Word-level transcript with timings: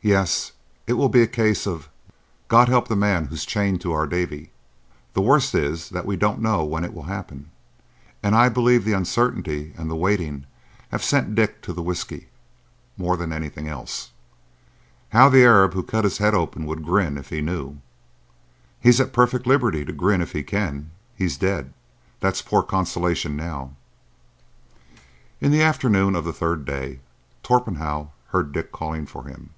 "Yes, 0.00 0.52
it 0.86 0.94
will 0.94 1.10
be 1.10 1.20
a 1.20 1.26
case 1.26 1.66
of 1.66 1.90
"God 2.46 2.68
help 2.70 2.88
the 2.88 2.96
man 2.96 3.26
who's 3.26 3.44
chained 3.44 3.82
to 3.82 3.92
our 3.92 4.06
Davie." 4.06 4.52
The 5.12 5.20
worst 5.20 5.54
is 5.54 5.90
that 5.90 6.06
we 6.06 6.16
don't 6.16 6.40
know 6.40 6.64
when 6.64 6.82
it 6.82 6.94
will 6.94 7.02
happen, 7.12 7.50
and 8.22 8.34
I 8.34 8.48
believe 8.48 8.86
the 8.86 8.94
uncertainty 8.94 9.74
and 9.76 9.90
the 9.90 9.96
waiting 9.96 10.46
have 10.92 11.04
sent 11.04 11.34
Dick 11.34 11.60
to 11.60 11.74
the 11.74 11.82
whiskey 11.82 12.28
more 12.96 13.18
than 13.18 13.34
anything 13.34 13.68
else." 13.68 14.12
"How 15.10 15.28
the 15.28 15.42
Arab 15.42 15.74
who 15.74 15.82
cut 15.82 16.04
his 16.04 16.16
head 16.16 16.32
open 16.34 16.64
would 16.64 16.86
grin 16.86 17.18
if 17.18 17.28
he 17.28 17.42
knew!" 17.42 17.76
"He's 18.80 19.02
at 19.02 19.12
perfect 19.12 19.46
liberty 19.46 19.84
to 19.84 19.92
grin 19.92 20.22
if 20.22 20.32
he 20.32 20.42
can. 20.42 20.90
He's 21.16 21.36
dead. 21.36 21.74
That's 22.20 22.40
poor 22.40 22.62
consolation 22.62 23.36
now." 23.36 23.72
In 25.42 25.50
the 25.50 25.60
afternoon 25.60 26.16
of 26.16 26.24
the 26.24 26.32
third 26.32 26.64
day 26.64 27.00
Torpenhow 27.42 28.08
heard 28.28 28.52
Dick 28.52 28.72
calling 28.72 29.04
for 29.04 29.24
him. 29.24 29.50